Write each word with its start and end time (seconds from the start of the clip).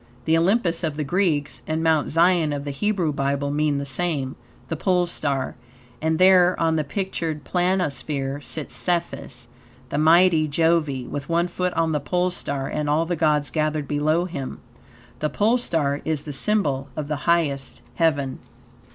The 0.25 0.35
Olympus 0.35 0.83
of 0.83 0.97
the 0.97 1.03
Greeks 1.03 1.61
and 1.67 1.83
Mount 1.83 2.09
Zion 2.09 2.51
of 2.53 2.63
the 2.65 2.71
Hebrew 2.71 3.13
Bible 3.13 3.51
mean 3.51 3.77
the 3.77 3.85
same, 3.85 4.35
the 4.67 4.75
Pole 4.75 5.05
Star; 5.05 5.53
and 6.01 6.17
there, 6.17 6.59
on 6.59 6.75
the 6.75 6.83
pictured 6.83 7.43
planisphere, 7.43 8.41
sits 8.43 8.75
Cephus, 8.75 9.47
the 9.89 9.99
mighty 9.99 10.47
Jove, 10.47 10.87
with 10.87 11.29
one 11.29 11.47
foot 11.47 11.71
on 11.73 11.91
the 11.91 11.99
Pole 11.99 12.31
Star 12.31 12.67
and 12.67 12.89
all 12.89 13.05
the 13.05 13.15
gods 13.15 13.51
gathered 13.51 13.87
below 13.87 14.25
him. 14.25 14.57
The 15.19 15.29
Pole 15.29 15.59
Star 15.59 16.01
is 16.03 16.23
the 16.23 16.33
symbol 16.33 16.87
of 16.97 17.07
the 17.07 17.29
highest 17.29 17.81
heaven. 17.93 18.39